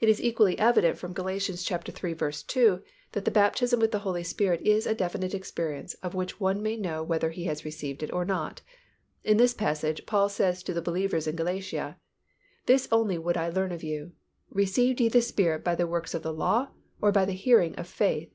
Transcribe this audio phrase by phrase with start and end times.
[0.00, 1.26] It is equally evident from Gal.
[1.30, 1.40] iii.
[1.40, 1.54] 2
[3.12, 6.76] that the baptism with the Holy Spirit is a definite experience of which one may
[6.76, 8.60] know whether he has received it or not.
[9.24, 11.96] In this passage Paul says to the believers in Galatia,
[12.66, 14.12] "This only would I learn of you,
[14.50, 17.88] Received ye the Spirit by the works of the law, or by the hearing of
[17.88, 18.34] faith?"